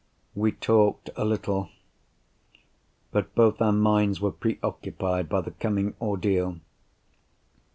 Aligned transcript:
We 0.33 0.51
talked 0.53 1.11
a 1.15 1.23
little; 1.23 1.69
but 3.11 3.35
both 3.35 3.61
our 3.61 3.71
minds 3.71 4.19
were 4.19 4.31
preoccupied 4.31 5.29
by 5.29 5.41
the 5.41 5.51
coming 5.51 5.93
ordeal. 6.01 6.57